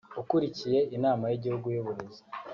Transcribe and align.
ukuriye 0.21 0.79
inama 0.95 1.23
y’igihugu 1.31 1.67
y’uburezi 1.75 2.21